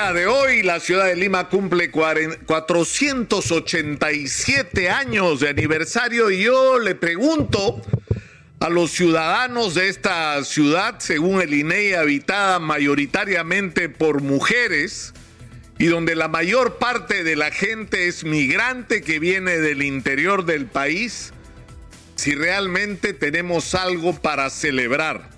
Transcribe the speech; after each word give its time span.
de 0.00 0.26
hoy 0.26 0.62
la 0.62 0.80
ciudad 0.80 1.04
de 1.04 1.14
Lima 1.14 1.50
cumple 1.50 1.90
487 1.90 4.88
años 4.88 5.40
de 5.40 5.50
aniversario 5.50 6.30
y 6.30 6.42
yo 6.42 6.78
le 6.78 6.94
pregunto 6.94 7.82
a 8.60 8.70
los 8.70 8.92
ciudadanos 8.92 9.74
de 9.74 9.90
esta 9.90 10.42
ciudad, 10.42 11.00
según 11.00 11.42
el 11.42 11.52
INEI, 11.52 11.92
habitada 11.94 12.58
mayoritariamente 12.58 13.90
por 13.90 14.22
mujeres 14.22 15.12
y 15.78 15.84
donde 15.86 16.16
la 16.16 16.28
mayor 16.28 16.78
parte 16.78 17.22
de 17.22 17.36
la 17.36 17.50
gente 17.50 18.08
es 18.08 18.24
migrante 18.24 19.02
que 19.02 19.18
viene 19.18 19.58
del 19.58 19.82
interior 19.82 20.46
del 20.46 20.64
país, 20.64 21.34
si 22.16 22.34
realmente 22.34 23.12
tenemos 23.12 23.74
algo 23.74 24.14
para 24.14 24.48
celebrar. 24.48 25.28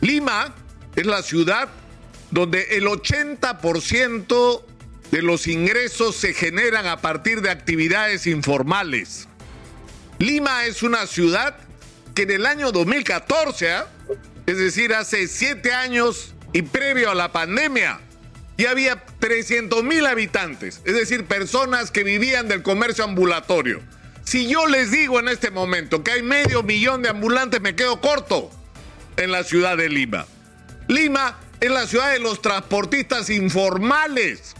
Lima 0.00 0.54
es 0.96 1.04
la 1.04 1.22
ciudad 1.22 1.68
donde 2.34 2.76
el 2.76 2.86
80% 2.86 4.62
de 5.12 5.22
los 5.22 5.46
ingresos 5.46 6.16
se 6.16 6.34
generan 6.34 6.84
a 6.88 7.00
partir 7.00 7.42
de 7.42 7.50
actividades 7.50 8.26
informales. 8.26 9.28
Lima 10.18 10.66
es 10.66 10.82
una 10.82 11.06
ciudad 11.06 11.56
que 12.12 12.22
en 12.22 12.32
el 12.32 12.46
año 12.46 12.72
2014, 12.72 13.70
¿ah? 13.70 13.86
es 14.46 14.58
decir, 14.58 14.94
hace 14.94 15.28
siete 15.28 15.72
años 15.72 16.34
y 16.52 16.62
previo 16.62 17.12
a 17.12 17.14
la 17.14 17.30
pandemia, 17.30 18.00
ya 18.58 18.72
había 18.72 19.04
300 19.20 19.84
mil 19.84 20.04
habitantes, 20.04 20.80
es 20.84 20.94
decir, 20.94 21.26
personas 21.26 21.92
que 21.92 22.02
vivían 22.02 22.48
del 22.48 22.64
comercio 22.64 23.04
ambulatorio. 23.04 23.80
Si 24.24 24.48
yo 24.48 24.66
les 24.66 24.90
digo 24.90 25.20
en 25.20 25.28
este 25.28 25.52
momento 25.52 26.02
que 26.02 26.10
hay 26.10 26.22
medio 26.24 26.64
millón 26.64 27.02
de 27.02 27.10
ambulantes, 27.10 27.60
me 27.60 27.76
quedo 27.76 28.00
corto 28.00 28.50
en 29.16 29.30
la 29.30 29.44
ciudad 29.44 29.76
de 29.76 29.88
Lima. 29.88 30.26
Lima 30.88 31.38
es 31.64 31.70
la 31.70 31.86
ciudad 31.86 32.12
de 32.12 32.18
los 32.18 32.42
transportistas 32.42 33.30
informales. 33.30 34.54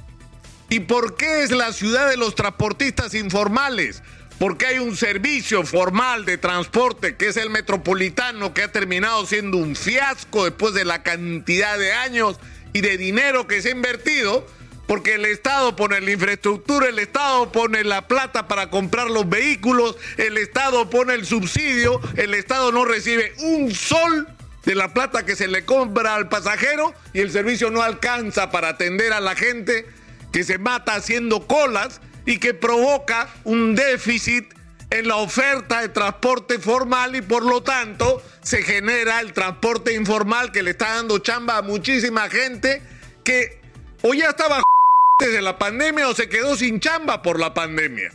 ¿Y 0.70 0.80
por 0.80 1.16
qué 1.16 1.42
es 1.42 1.50
la 1.50 1.72
ciudad 1.72 2.08
de 2.08 2.16
los 2.16 2.34
transportistas 2.34 3.14
informales? 3.14 4.02
Porque 4.38 4.66
hay 4.66 4.78
un 4.78 4.96
servicio 4.96 5.64
formal 5.64 6.24
de 6.24 6.38
transporte 6.38 7.16
que 7.16 7.28
es 7.28 7.36
el 7.36 7.50
metropolitano 7.50 8.54
que 8.54 8.62
ha 8.62 8.72
terminado 8.72 9.26
siendo 9.26 9.58
un 9.58 9.76
fiasco 9.76 10.44
después 10.44 10.72
de 10.74 10.84
la 10.84 11.02
cantidad 11.02 11.78
de 11.78 11.92
años 11.92 12.40
y 12.72 12.80
de 12.80 12.96
dinero 12.96 13.46
que 13.46 13.60
se 13.60 13.68
ha 13.68 13.72
invertido, 13.72 14.46
porque 14.86 15.14
el 15.14 15.26
Estado 15.26 15.76
pone 15.76 16.00
la 16.00 16.10
infraestructura, 16.10 16.88
el 16.88 16.98
Estado 16.98 17.52
pone 17.52 17.84
la 17.84 18.08
plata 18.08 18.48
para 18.48 18.70
comprar 18.70 19.10
los 19.10 19.28
vehículos, 19.28 19.96
el 20.16 20.38
Estado 20.38 20.90
pone 20.90 21.14
el 21.14 21.26
subsidio, 21.26 22.00
el 22.16 22.34
Estado 22.34 22.72
no 22.72 22.84
recibe 22.84 23.32
un 23.38 23.72
sol 23.74 24.26
de 24.64 24.74
la 24.74 24.92
plata 24.94 25.24
que 25.24 25.36
se 25.36 25.48
le 25.48 25.64
compra 25.64 26.14
al 26.14 26.28
pasajero 26.28 26.94
y 27.12 27.20
el 27.20 27.30
servicio 27.30 27.70
no 27.70 27.82
alcanza 27.82 28.50
para 28.50 28.70
atender 28.70 29.12
a 29.12 29.20
la 29.20 29.34
gente 29.34 29.86
que 30.32 30.44
se 30.44 30.58
mata 30.58 30.94
haciendo 30.94 31.46
colas 31.46 32.00
y 32.26 32.38
que 32.38 32.54
provoca 32.54 33.28
un 33.44 33.74
déficit 33.74 34.52
en 34.90 35.08
la 35.08 35.16
oferta 35.16 35.80
de 35.80 35.88
transporte 35.88 36.58
formal 36.58 37.16
y 37.16 37.22
por 37.22 37.44
lo 37.44 37.62
tanto 37.62 38.22
se 38.42 38.62
genera 38.62 39.20
el 39.20 39.32
transporte 39.32 39.94
informal 39.94 40.52
que 40.52 40.62
le 40.62 40.70
está 40.70 40.94
dando 40.94 41.18
chamba 41.18 41.58
a 41.58 41.62
muchísima 41.62 42.28
gente 42.30 42.82
que 43.22 43.60
o 44.02 44.14
ya 44.14 44.30
estaba 44.30 44.62
desde 45.18 45.42
la 45.42 45.58
pandemia 45.58 46.08
o 46.08 46.14
se 46.14 46.28
quedó 46.28 46.56
sin 46.56 46.80
chamba 46.80 47.22
por 47.22 47.38
la 47.38 47.54
pandemia. 47.54 48.12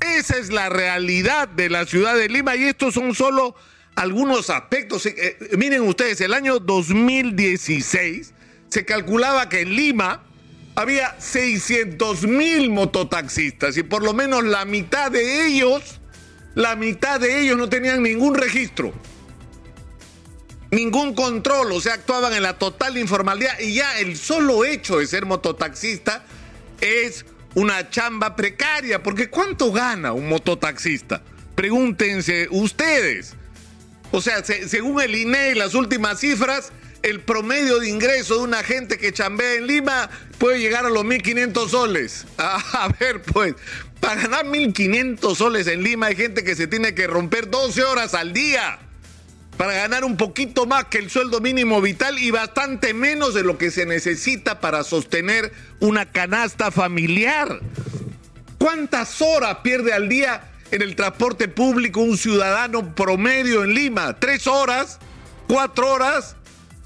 Esa 0.00 0.38
es 0.38 0.50
la 0.50 0.68
realidad 0.68 1.48
de 1.48 1.68
la 1.68 1.84
ciudad 1.84 2.16
de 2.16 2.28
Lima 2.28 2.56
y 2.56 2.64
estos 2.64 2.94
son 2.94 3.14
solo 3.14 3.54
algunos 4.00 4.48
aspectos. 4.48 5.04
Eh, 5.04 5.14
eh, 5.18 5.56
miren 5.58 5.82
ustedes, 5.82 6.22
el 6.22 6.32
año 6.32 6.58
2016 6.58 8.32
se 8.68 8.84
calculaba 8.86 9.50
que 9.50 9.60
en 9.60 9.76
Lima 9.76 10.22
había 10.74 11.20
600 11.20 12.22
mil 12.22 12.70
mototaxistas 12.70 13.76
y 13.76 13.82
por 13.82 14.02
lo 14.02 14.14
menos 14.14 14.42
la 14.44 14.64
mitad 14.64 15.10
de 15.10 15.46
ellos, 15.46 16.00
la 16.54 16.76
mitad 16.76 17.20
de 17.20 17.42
ellos 17.42 17.58
no 17.58 17.68
tenían 17.68 18.02
ningún 18.02 18.36
registro, 18.36 18.94
ningún 20.70 21.14
control, 21.14 21.70
o 21.72 21.80
sea, 21.82 21.94
actuaban 21.94 22.32
en 22.32 22.42
la 22.42 22.58
total 22.58 22.96
informalidad 22.96 23.58
y 23.60 23.74
ya 23.74 23.98
el 23.98 24.16
solo 24.16 24.64
hecho 24.64 24.96
de 24.98 25.06
ser 25.06 25.26
mototaxista 25.26 26.24
es 26.80 27.26
una 27.54 27.90
chamba 27.90 28.34
precaria, 28.34 29.02
porque 29.02 29.28
¿cuánto 29.28 29.70
gana 29.72 30.14
un 30.14 30.26
mototaxista? 30.26 31.22
Pregúntense 31.54 32.48
ustedes. 32.50 33.36
O 34.10 34.20
sea, 34.20 34.42
según 34.44 35.00
el 35.00 35.14
INE 35.14 35.52
y 35.52 35.54
las 35.54 35.74
últimas 35.74 36.20
cifras, 36.20 36.72
el 37.02 37.20
promedio 37.20 37.78
de 37.78 37.88
ingreso 37.88 38.36
de 38.36 38.42
una 38.42 38.62
gente 38.62 38.98
que 38.98 39.12
chambea 39.12 39.54
en 39.54 39.66
Lima 39.66 40.10
puede 40.38 40.58
llegar 40.58 40.84
a 40.84 40.90
los 40.90 41.04
1.500 41.04 41.68
soles. 41.68 42.26
a 42.38 42.88
ver, 42.98 43.22
pues, 43.22 43.54
para 44.00 44.22
ganar 44.22 44.46
1.500 44.46 45.34
soles 45.34 45.66
en 45.66 45.82
Lima 45.82 46.06
hay 46.06 46.16
gente 46.16 46.42
que 46.44 46.56
se 46.56 46.66
tiene 46.66 46.94
que 46.94 47.06
romper 47.06 47.50
12 47.50 47.82
horas 47.84 48.14
al 48.14 48.32
día 48.32 48.78
para 49.56 49.74
ganar 49.74 50.04
un 50.04 50.16
poquito 50.16 50.64
más 50.64 50.86
que 50.86 50.96
el 50.96 51.10
sueldo 51.10 51.40
mínimo 51.40 51.82
vital 51.82 52.18
y 52.18 52.30
bastante 52.30 52.94
menos 52.94 53.34
de 53.34 53.42
lo 53.42 53.58
que 53.58 53.70
se 53.70 53.84
necesita 53.84 54.58
para 54.58 54.84
sostener 54.84 55.52
una 55.80 56.10
canasta 56.10 56.70
familiar. 56.70 57.60
¿Cuántas 58.56 59.20
horas 59.20 59.58
pierde 59.62 59.92
al 59.92 60.08
día 60.08 60.50
en 60.70 60.82
el 60.82 60.96
transporte 60.96 61.48
público 61.48 62.00
un 62.00 62.16
ciudadano 62.16 62.94
promedio 62.94 63.64
en 63.64 63.74
Lima. 63.74 64.18
Tres 64.18 64.46
horas, 64.46 64.98
cuatro 65.48 65.92
horas, 65.92 66.36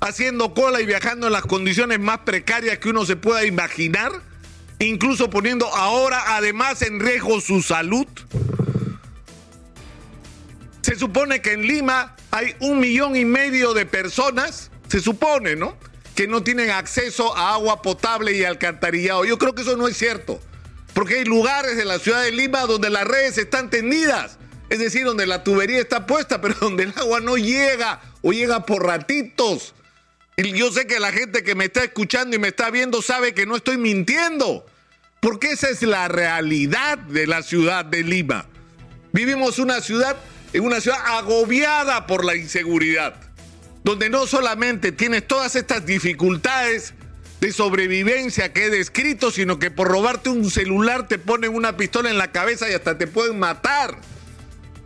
haciendo 0.01 0.55
cola 0.55 0.81
y 0.81 0.87
viajando 0.87 1.27
en 1.27 1.33
las 1.33 1.43
condiciones 1.43 2.01
más 2.01 2.19
precarias 2.21 2.79
que 2.79 2.91
uno 2.91 3.05
se 3.05 3.17
pueda 3.17 3.45
imaginar, 3.45 4.13
incluso 4.79 5.31
poniendo 5.31 5.67
ahora 5.75 6.37
además 6.37 6.83
en 6.83 7.01
riesgo 7.01 7.41
su 7.41 7.63
salud. 7.63 8.07
Se 10.83 10.97
supone 10.97 11.41
que 11.41 11.53
en 11.53 11.63
Lima 11.63 12.17
hay 12.31 12.55
un 12.61 12.81
millón 12.81 13.17
y 13.17 13.25
medio 13.25 13.73
de 13.75 13.87
personas, 13.87 14.71
se 14.89 15.01
supone, 15.01 15.57
¿no? 15.57 15.77
Que 16.15 16.27
no 16.27 16.43
tienen 16.43 16.71
acceso 16.71 17.37
a 17.37 17.55
agua 17.55 17.83
potable 17.83 18.33
y 18.33 18.45
alcantarillado. 18.45 19.25
Yo 19.25 19.39
creo 19.39 19.55
que 19.55 19.63
eso 19.63 19.77
no 19.77 19.89
es 19.89 19.97
cierto. 19.97 20.41
Porque 20.95 21.19
hay 21.19 21.25
lugares 21.25 21.79
en 21.79 21.89
la 21.89 21.99
ciudad 21.99 22.23
de 22.23 22.31
Lima 22.31 22.63
donde 22.63 22.89
las 22.89 23.05
redes 23.05 23.37
están 23.37 23.69
tendidas. 23.69 24.39
Es 24.71 24.79
decir, 24.79 25.05
donde 25.05 25.27
la 25.27 25.45
tubería 25.45 25.81
está 25.81 26.07
puesta, 26.07 26.41
pero 26.41 26.55
donde 26.61 26.85
el 26.85 26.95
agua 26.97 27.21
no 27.21 27.37
llega 27.37 28.01
o 28.23 28.33
llega 28.33 28.65
por 28.65 28.85
ratitos. 28.85 29.75
Y 30.37 30.53
yo 30.53 30.73
sé 30.73 30.87
que 30.87 30.99
la 30.99 31.13
gente 31.13 31.45
que 31.45 31.55
me 31.55 31.67
está 31.67 31.85
escuchando 31.85 32.35
y 32.35 32.39
me 32.39 32.49
está 32.49 32.71
viendo 32.71 33.03
sabe 33.03 33.35
que 33.35 33.47
no 33.47 33.57
estoy 33.57 33.77
mintiendo. 33.77 34.67
Porque 35.21 35.53
esa 35.53 35.69
es 35.69 35.83
la 35.83 36.09
realidad 36.09 36.99
de 36.99 37.27
la 37.27 37.43
ciudad 37.43 37.85
de 37.85 38.03
Lima. 38.03 38.47
Vivimos 39.13 39.59
una 39.59 39.81
ciudad, 39.81 40.17
en 40.53 40.65
una 40.65 40.81
ciudad 40.81 40.99
agobiada 41.07 42.07
por 42.07 42.25
la 42.25 42.37
inseguridad. 42.37 43.15
Donde 43.85 44.11
no 44.11 44.27
solamente 44.27 44.93
tienes 44.93 45.27
todas 45.27 45.57
estas 45.57 45.87
dificultades 45.87 46.95
de 47.45 47.53
sobrevivencia 47.53 48.55
que 48.55 48.65
he 48.65 48.71
descrito, 48.71 49.31
sino 49.31 49.59
que 49.59 49.71
por 49.71 49.89
robarte 49.89 50.31
un 50.31 50.51
celular 50.51 51.09
te 51.09 51.19
ponen 51.19 51.55
una 51.55 51.77
pistola 51.77 52.09
en 52.09 52.17
la 52.17 52.33
cabeza 52.33 52.71
y 52.71 52.73
hasta 52.73 52.97
te 52.97 53.07
pueden 53.07 53.39
matar. 53.39 53.99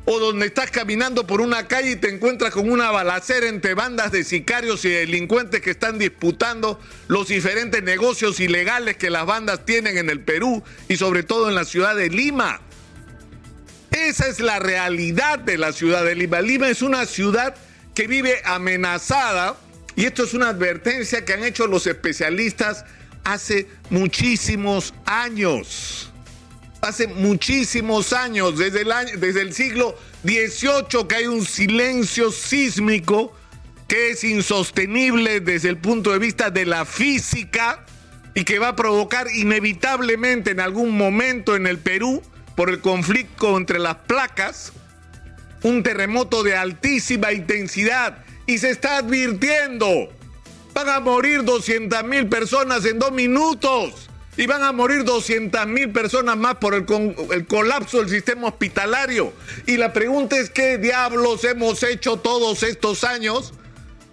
O 0.06 0.18
donde 0.18 0.46
estás 0.46 0.72
caminando 0.72 1.24
por 1.24 1.40
una 1.40 1.68
calle 1.68 1.92
y 1.92 1.96
te 1.96 2.12
encuentras 2.12 2.52
con 2.52 2.68
una 2.68 2.90
balacera 2.90 3.46
entre 3.46 3.74
bandas 3.74 4.10
de 4.10 4.24
sicarios 4.24 4.84
y 4.84 4.88
delincuentes 4.88 5.60
que 5.60 5.70
están 5.70 6.00
disputando 6.00 6.80
los 7.06 7.28
diferentes 7.28 7.80
negocios 7.84 8.40
ilegales 8.40 8.96
que 8.96 9.08
las 9.08 9.24
bandas 9.24 9.64
tienen 9.64 9.96
en 9.96 10.10
el 10.10 10.18
Perú 10.18 10.64
y 10.88 10.96
sobre 10.96 11.22
todo 11.22 11.48
en 11.48 11.54
la 11.54 11.64
ciudad 11.64 11.94
de 11.94 12.10
Lima. 12.10 12.60
Esa 13.92 14.26
es 14.26 14.40
la 14.40 14.58
realidad 14.58 15.38
de 15.38 15.58
la 15.58 15.72
ciudad 15.72 16.04
de 16.04 16.16
Lima. 16.16 16.40
Lima 16.40 16.68
es 16.68 16.82
una 16.82 17.06
ciudad 17.06 17.54
que 17.94 18.08
vive 18.08 18.42
amenazada 18.44 19.54
y 19.98 20.04
esto 20.04 20.22
es 20.22 20.32
una 20.32 20.50
advertencia 20.50 21.24
que 21.24 21.32
han 21.32 21.42
hecho 21.42 21.66
los 21.66 21.88
especialistas 21.88 22.84
hace 23.24 23.66
muchísimos 23.90 24.94
años. 25.04 26.12
Hace 26.80 27.08
muchísimos 27.08 28.12
años, 28.12 28.56
desde 28.56 28.82
el, 28.82 28.92
año, 28.92 29.10
desde 29.18 29.42
el 29.42 29.52
siglo 29.52 29.98
XVIII, 30.22 31.08
que 31.08 31.14
hay 31.16 31.26
un 31.26 31.44
silencio 31.44 32.30
sísmico 32.30 33.36
que 33.88 34.10
es 34.10 34.22
insostenible 34.22 35.40
desde 35.40 35.68
el 35.68 35.78
punto 35.78 36.12
de 36.12 36.20
vista 36.20 36.50
de 36.50 36.64
la 36.64 36.84
física 36.84 37.84
y 38.34 38.44
que 38.44 38.60
va 38.60 38.68
a 38.68 38.76
provocar 38.76 39.26
inevitablemente 39.34 40.52
en 40.52 40.60
algún 40.60 40.96
momento 40.96 41.56
en 41.56 41.66
el 41.66 41.78
Perú, 41.78 42.22
por 42.54 42.70
el 42.70 42.80
conflicto 42.80 43.56
entre 43.56 43.80
las 43.80 43.96
placas, 43.96 44.72
un 45.64 45.82
terremoto 45.82 46.44
de 46.44 46.56
altísima 46.56 47.32
intensidad 47.32 48.27
y 48.48 48.56
se 48.58 48.70
está 48.70 48.96
advirtiendo. 48.96 50.08
Van 50.72 50.88
a 50.88 51.00
morir 51.00 51.44
200 51.44 52.02
mil 52.04 52.28
personas 52.28 52.84
en 52.86 52.98
dos 52.98 53.12
minutos 53.12 54.08
y 54.38 54.46
van 54.46 54.62
a 54.62 54.72
morir 54.72 55.04
200 55.04 55.66
mil 55.66 55.90
personas 55.90 56.36
más 56.36 56.56
por 56.56 56.74
el, 56.74 56.86
el, 57.30 57.46
colapso 57.46 57.98
del 57.98 58.08
sistema 58.08 58.48
hospitalario. 58.48 59.34
Y 59.66 59.76
la 59.76 59.92
pregunta 59.92 60.38
es, 60.38 60.48
¿qué 60.48 60.78
diablos 60.78 61.44
hemos 61.44 61.82
hecho 61.82 62.16
todos 62.16 62.62
estos 62.62 63.04
años 63.04 63.52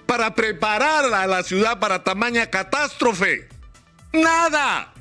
para 0.06 0.36
preparar 0.36 1.14
a 1.14 1.28
la 1.28 1.42
ciudad 1.44 1.80
para 1.80 2.04
tamaña 2.04 2.50
catástrofe? 2.50 3.48
Nada. 4.12 4.94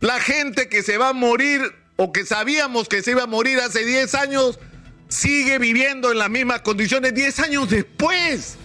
La 0.00 0.20
gente 0.20 0.68
que 0.68 0.82
se 0.82 0.98
va 0.98 1.08
a 1.08 1.14
morir 1.14 1.62
o 1.96 2.12
que 2.12 2.26
sabíamos 2.26 2.86
que 2.86 3.02
se 3.02 3.12
iba 3.12 3.22
a 3.22 3.26
morir 3.26 3.60
hace 3.60 3.84
10 3.84 4.14
años 4.14 4.58
sigue 5.08 5.58
viviendo 5.58 6.12
en 6.12 6.18
las 6.18 6.30
mismas 6.30 6.60
condiciones 6.60 7.14
10 7.14 7.40
años 7.40 7.70
después. 7.70 8.56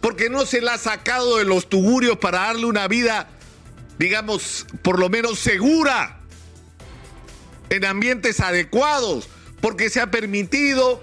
Porque 0.00 0.30
no 0.30 0.46
se 0.46 0.62
la 0.62 0.74
ha 0.74 0.78
sacado 0.78 1.36
de 1.36 1.44
los 1.44 1.68
tugurios 1.68 2.16
para 2.16 2.38
darle 2.38 2.64
una 2.64 2.88
vida, 2.88 3.28
digamos, 3.98 4.66
por 4.80 4.98
lo 4.98 5.10
menos 5.10 5.38
segura, 5.38 6.20
en 7.68 7.84
ambientes 7.84 8.40
adecuados, 8.40 9.28
porque 9.60 9.90
se 9.90 10.00
ha 10.00 10.10
permitido 10.10 11.02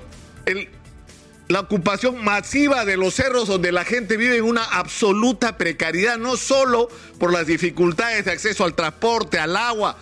la 1.47 1.59
ocupación 1.59 2.23
masiva 2.23 2.85
de 2.85 2.97
los 2.97 3.13
cerros 3.13 3.47
donde 3.47 3.71
la 3.71 3.85
gente 3.85 4.17
vive 4.17 4.37
en 4.37 4.45
una 4.45 4.63
absoluta 4.63 5.57
precariedad, 5.57 6.17
no 6.17 6.35
solo 6.35 6.89
por 7.19 7.31
las 7.31 7.45
dificultades 7.45 8.25
de 8.25 8.31
acceso 8.31 8.65
al 8.65 8.73
transporte, 8.73 9.37
al 9.37 9.55
agua, 9.55 9.95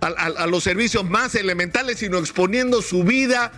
a 0.00 0.46
los 0.46 0.62
servicios 0.62 1.04
más 1.04 1.34
elementales, 1.34 1.98
sino 1.98 2.18
exponiendo 2.18 2.80
su 2.80 3.02
vida 3.02 3.50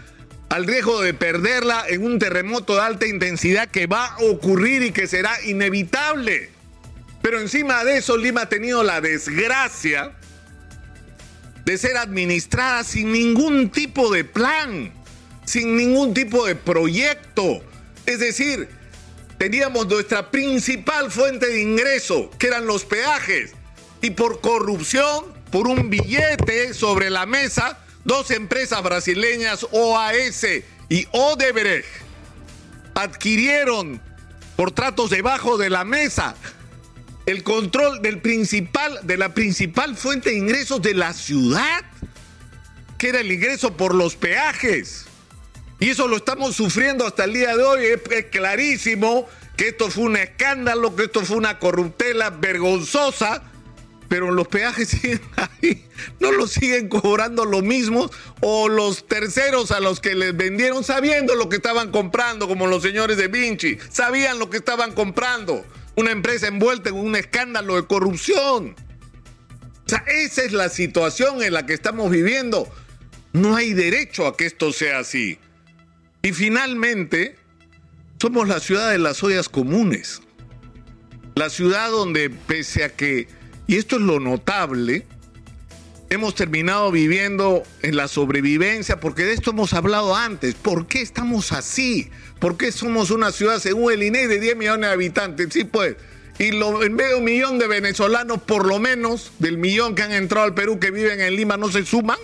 al 0.58 0.66
riesgo 0.66 1.00
de 1.00 1.14
perderla 1.14 1.84
en 1.88 2.05
un 2.05 2.19
terremoto 2.19 2.75
de 2.75 2.81
alta 2.81 3.06
intensidad 3.06 3.69
que 3.69 3.87
va 3.87 4.06
a 4.06 4.19
ocurrir 4.25 4.82
y 4.82 4.90
que 4.90 5.06
será 5.06 5.32
inevitable. 5.44 6.50
Pero 7.22 7.40
encima 7.40 7.84
de 7.84 7.99
eso, 7.99 8.16
Lima 8.16 8.43
ha 8.43 8.49
tenido 8.49 8.82
la 8.82 9.00
desgracia 9.00 10.12
de 11.64 11.78
ser 11.78 11.96
administrada 11.96 12.82
sin 12.82 13.12
ningún 13.12 13.70
tipo 13.70 14.12
de 14.12 14.25
plan 14.25 14.93
sin 15.49 15.76
ningún 15.76 16.12
tipo 16.12 16.46
de 16.46 16.55
proyecto. 16.55 17.62
Es 18.04 18.19
decir, 18.19 18.69
teníamos 19.38 19.87
nuestra 19.87 20.31
principal 20.31 21.11
fuente 21.11 21.46
de 21.46 21.62
ingreso, 21.62 22.31
que 22.38 22.49
eran 22.49 22.66
los 22.66 22.84
peajes, 22.84 23.52
y 24.02 24.11
por 24.11 24.40
corrupción, 24.40 25.25
por 25.50 25.66
un 25.66 25.88
billete 25.88 26.75
sobre 26.75 27.08
la 27.08 27.25
mesa, 27.25 27.78
dos 28.05 28.31
empresas 28.31 28.83
brasileñas, 28.83 29.67
OAS 29.73 30.47
y 30.89 31.06
Odebrecht, 31.12 31.87
adquirieron 32.95 34.00
por 34.56 34.73
tratos 34.73 35.11
debajo 35.11 35.56
de 35.56 35.71
la 35.71 35.85
mesa 35.85 36.35
el 37.29 37.43
control 37.43 38.00
del 38.00 38.23
principal, 38.23 39.00
de 39.03 39.19
la 39.19 39.35
principal 39.35 39.97
fuente 39.97 40.31
de 40.31 40.39
ingresos 40.39 40.81
de 40.81 40.95
la 40.95 41.12
ciudad, 41.12 41.85
que 42.97 43.11
era 43.11 43.21
el 43.21 43.31
ingreso 43.31 43.77
por 43.77 43.95
los 43.95 44.17
peajes. 44.17 45.05
Y 45.79 45.91
eso 45.91 46.09
lo 46.09 46.17
estamos 46.17 46.56
sufriendo 46.56 47.06
hasta 47.06 47.25
el 47.25 47.35
día 47.35 47.55
de 47.55 47.62
hoy. 47.62 47.85
Es, 47.85 48.25
clarísimo 48.31 49.29
que 49.56 49.69
esto 49.69 49.91
fue 49.91 50.05
un 50.05 50.17
escándalo, 50.17 50.97
que 50.97 51.05
esto 51.05 51.23
fue 51.23 51.37
una 51.37 51.59
corruptela 51.59 52.31
vergonzosa, 52.31 53.43
pero 54.09 54.31
los 54.31 54.49
peajes 54.49 54.89
siguen 54.89 55.21
ahí. 55.37 55.85
No 56.21 56.33
los 56.33 56.53
siguen 56.53 56.89
cobrando 56.89 57.45
lo 57.45 57.62
mismo 57.62 58.11
o 58.41 58.69
los 58.69 59.06
terceros 59.06 59.71
a 59.71 59.81
los 59.81 60.00
que 60.00 60.15
les 60.15 60.37
vendieron 60.37 60.85
sabiendo 60.85 61.35
lo 61.35 61.49
que 61.49 61.56
estaban 61.56 61.91
comprando, 61.91 62.49
como 62.49 62.67
los 62.67 62.83
señores 62.83 63.17
de 63.17 63.29
Vinci, 63.29 63.79
sabían 63.91 64.39
lo 64.39 64.50
que 64.50 64.59
estaban 64.59 64.93
comprando. 64.93 65.65
Una 65.97 66.12
empresa 66.12 66.47
envuelta 66.47 66.91
en 66.91 66.97
un 66.97 67.17
escándalo 67.17 67.77
de 67.77 67.87
corrupción. 67.87 68.77
O 69.87 69.89
sea, 69.89 70.05
esa 70.06 70.43
es 70.43 70.53
la 70.53 70.69
situación 70.69 71.43
en 71.43 71.55
la 71.55 71.67
que 71.67 71.73
estamos 71.73 72.11
viviendo. 72.11 72.69
No 73.33 73.56
hay 73.56 73.73
derecho 73.73 74.27
a 74.27 74.37
que 74.37 74.47
esto 74.47 74.73
sea 74.73 74.99
así. 74.99 75.39
Y 76.23 76.33
finalmente, 76.33 77.37
somos 78.21 78.49
la 78.49 78.61
ciudad 78.61 78.91
de 78.91 78.99
las 78.99 79.23
ollas 79.23 79.49
comunes. 79.49 80.21
La 81.35 81.50
ciudad 81.50 81.91
donde, 81.91 82.31
pese 82.31 82.85
a 82.85 82.95
que, 82.95 83.29
y 83.67 83.77
esto 83.77 83.97
es 83.97 84.03
lo 84.03 84.19
notable, 84.21 85.06
hemos 86.10 86.34
terminado 86.34 86.90
viviendo 86.90 87.62
en 87.82 87.96
la 87.96 88.08
sobrevivencia, 88.08 89.00
porque 89.00 89.25
de 89.25 89.34
esto 89.34 89.50
hemos 89.50 89.72
hablado 89.75 90.14
antes. 90.16 90.55
¿Por 90.55 90.87
qué 90.87 91.02
estamos 91.02 91.52
así? 91.52 92.10
¿Por 92.38 92.56
qué 92.56 92.72
somos 92.72 93.10
una 93.10 93.32
ciudad, 93.32 93.58
según 93.58 93.93
el 93.93 94.02
INE, 94.02 94.28
de 94.28 94.40
10 94.40 94.56
millones 94.56 94.88
de 94.88 94.94
habitantes? 94.94 95.49
Sí, 95.52 95.64
pues. 95.64 95.96
Y 96.38 96.52
lo, 96.52 96.84
en 96.84 96.94
medio 96.94 97.20
millón 97.20 97.58
de 97.58 97.66
venezolanos, 97.66 98.40
por 98.43 98.66
lo 98.66 98.78
menos, 98.78 99.32
del 99.38 99.58
millón 99.58 99.94
que 99.94 100.02
han 100.02 100.12
entrado 100.12 100.46
al 100.46 100.55
Perú 100.55 100.78
que 100.78 100.90
viven 100.90 101.20
en 101.20 101.34
Lima, 101.34 101.56
no 101.56 101.69
se 101.70 101.84
suman. 101.84 102.19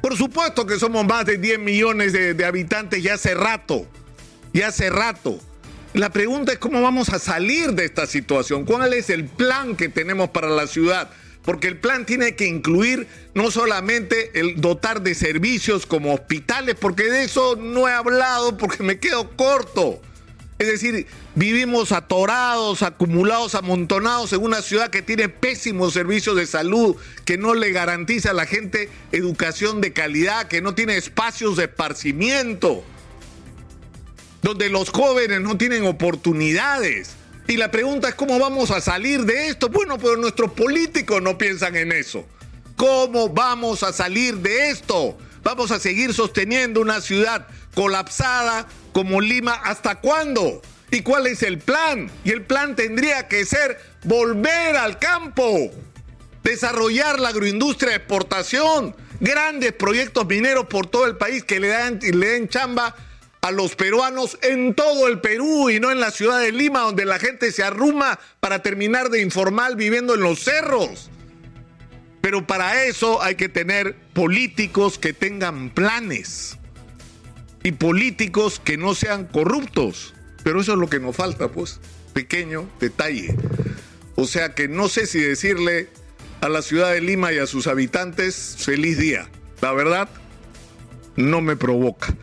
Por 0.00 0.16
supuesto 0.16 0.66
que 0.66 0.78
somos 0.78 1.06
más 1.06 1.26
de 1.26 1.38
10 1.38 1.58
millones 1.58 2.12
de, 2.12 2.44
habitantes 2.44 3.02
ya 3.02 3.14
hace 3.14 3.34
rato, 3.34 3.86
ya 4.52 4.68
hace 4.68 4.88
rato. 4.88 5.38
La 5.92 6.10
pregunta 6.10 6.52
es 6.52 6.58
cómo 6.58 6.80
vamos 6.80 7.10
a 7.10 7.18
salir 7.18 7.72
de 7.72 7.84
esta 7.84 8.06
situación, 8.06 8.64
cuál 8.64 8.92
es 8.94 9.10
el 9.10 9.24
plan 9.24 9.76
que 9.76 9.88
tenemos 9.88 10.30
para 10.30 10.48
la 10.48 10.66
ciudad, 10.66 11.10
porque 11.44 11.68
el 11.68 11.78
plan 11.78 12.04
tiene 12.04 12.36
que 12.36 12.46
incluir 12.46 13.06
no 13.34 13.50
solamente 13.50 14.38
el 14.38 14.60
dotar 14.60 15.02
de 15.02 15.14
servicios 15.14 15.86
como 15.86 16.14
hospitales, 16.14 16.76
porque 16.78 17.04
de 17.04 17.24
eso 17.24 17.56
no 17.56 17.88
he 17.88 17.92
hablado 17.92 18.56
porque 18.56 18.82
me 18.82 18.98
quedo 18.98 19.30
corto. 19.36 20.00
Es 20.58 20.66
decir, 20.66 21.06
vivimos 21.34 21.90
atorados, 21.90 22.82
acumulados, 22.82 23.54
amontonados 23.54 24.34
en 24.34 24.42
una 24.42 24.60
ciudad 24.60 24.90
que 24.90 25.00
tiene 25.00 25.30
pésimos 25.30 25.94
servicios 25.94 26.36
de 26.36 26.46
salud, 26.46 26.96
que 27.24 27.38
no 27.38 27.54
le 27.54 27.72
garantiza 27.72 28.32
a 28.32 28.34
la 28.34 28.44
gente 28.44 28.90
educación 29.10 29.80
de 29.80 29.94
calidad, 29.94 30.48
que 30.48 30.60
no 30.60 30.74
tiene 30.74 30.98
espacios 30.98 31.56
de 31.56 31.64
esparcimiento, 31.64 32.84
donde 34.42 34.68
los 34.68 34.90
jóvenes 34.90 35.40
no 35.40 35.56
tienen 35.56 35.86
oportunidades. 35.86 37.16
Y 37.50 37.56
la 37.56 37.68
pregunta 37.68 38.08
es 38.08 38.14
cómo 38.14 38.38
vamos 38.38 38.70
a 38.70 38.80
salir 38.80 39.22
de 39.22 39.48
esto. 39.48 39.68
Bueno, 39.68 39.98
pero 39.98 40.16
nuestros 40.16 40.52
políticos 40.52 41.20
no 41.20 41.36
piensan 41.36 41.74
en 41.74 41.90
eso. 41.90 42.24
¿Cómo 42.76 43.28
vamos 43.28 43.82
a 43.82 43.92
salir 43.92 44.36
de 44.36 44.70
esto? 44.70 45.18
Vamos 45.42 45.72
a 45.72 45.80
seguir 45.80 46.14
sosteniendo 46.14 46.80
una 46.80 47.00
ciudad 47.00 47.48
colapsada 47.74 48.68
como 48.92 49.20
Lima, 49.20 49.54
¿hasta 49.54 49.96
cuándo? 49.96 50.62
¿Y 50.92 51.02
cuál 51.02 51.26
es 51.26 51.42
el 51.42 51.58
plan? 51.58 52.08
Y 52.22 52.30
el 52.30 52.42
plan 52.42 52.76
tendría 52.76 53.26
que 53.26 53.44
ser 53.44 53.80
volver 54.04 54.76
al 54.76 55.00
campo, 55.00 55.72
desarrollar 56.44 57.18
la 57.18 57.30
agroindustria 57.30 57.90
de 57.90 57.96
exportación, 57.96 58.94
grandes 59.18 59.72
proyectos 59.72 60.24
mineros 60.24 60.66
por 60.66 60.86
todo 60.86 61.04
el 61.04 61.16
país 61.16 61.42
que 61.42 61.58
le 61.58 61.66
dan, 61.66 61.98
le 62.00 62.28
den 62.28 62.48
chamba 62.48 62.94
a 63.42 63.50
los 63.50 63.74
peruanos 63.74 64.38
en 64.42 64.74
todo 64.74 65.08
el 65.08 65.20
Perú 65.20 65.70
y 65.70 65.80
no 65.80 65.90
en 65.90 66.00
la 66.00 66.10
ciudad 66.10 66.40
de 66.40 66.52
Lima, 66.52 66.80
donde 66.80 67.04
la 67.04 67.18
gente 67.18 67.52
se 67.52 67.62
arruma 67.62 68.18
para 68.40 68.62
terminar 68.62 69.08
de 69.08 69.22
informal 69.22 69.76
viviendo 69.76 70.14
en 70.14 70.20
los 70.20 70.40
cerros. 70.40 71.10
Pero 72.20 72.46
para 72.46 72.84
eso 72.84 73.22
hay 73.22 73.34
que 73.34 73.48
tener 73.48 73.96
políticos 74.12 74.98
que 74.98 75.12
tengan 75.12 75.70
planes 75.70 76.58
y 77.62 77.72
políticos 77.72 78.60
que 78.62 78.76
no 78.76 78.94
sean 78.94 79.26
corruptos. 79.26 80.14
Pero 80.44 80.60
eso 80.60 80.72
es 80.72 80.78
lo 80.78 80.88
que 80.88 81.00
nos 81.00 81.16
falta, 81.16 81.48
pues. 81.48 81.80
Pequeño 82.12 82.68
detalle. 82.78 83.34
O 84.16 84.26
sea 84.26 84.54
que 84.54 84.68
no 84.68 84.88
sé 84.88 85.06
si 85.06 85.18
decirle 85.20 85.88
a 86.40 86.48
la 86.48 86.60
ciudad 86.60 86.92
de 86.92 87.00
Lima 87.00 87.32
y 87.32 87.38
a 87.38 87.46
sus 87.46 87.66
habitantes 87.66 88.56
feliz 88.58 88.98
día. 88.98 89.28
La 89.62 89.72
verdad, 89.72 90.08
no 91.16 91.40
me 91.40 91.56
provoca. 91.56 92.14